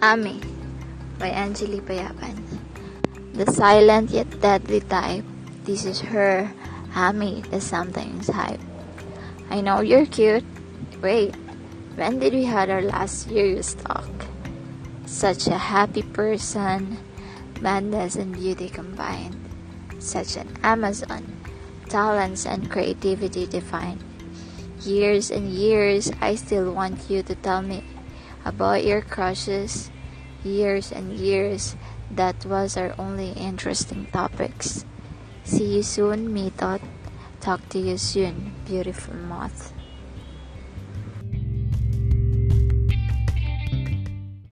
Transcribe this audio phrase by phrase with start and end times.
[0.00, 0.40] Ami
[1.20, 2.40] by Angeli Payapan.
[3.36, 5.28] The silent yet deadly type.
[5.68, 6.48] This is her.
[6.96, 8.64] Ami, the something's hype.
[9.52, 10.48] I know you're cute.
[11.04, 11.36] Wait,
[12.00, 14.08] when did we had our last serious talk?
[15.04, 16.96] Such a happy person,
[17.60, 19.36] madness and beauty combined.
[20.00, 21.28] Such an Amazon,
[21.92, 24.00] talents and creativity defined.
[24.80, 27.84] Years and years, I still want you to tell me
[28.44, 29.90] about your crushes.
[30.44, 31.76] Years and years,
[32.10, 34.84] that was our only interesting topics.
[35.44, 36.80] See you soon, me thought.
[37.40, 39.72] Talk to you soon, beautiful moth.